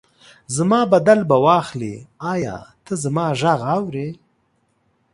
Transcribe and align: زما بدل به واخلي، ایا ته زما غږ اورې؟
زما 0.55 0.81
بدل 0.93 1.19
به 1.29 1.37
واخلي، 1.45 1.95
ایا 2.33 2.57
ته 2.85 2.93
زما 3.03 3.27
غږ 3.41 3.61
اورې؟ 3.75 4.07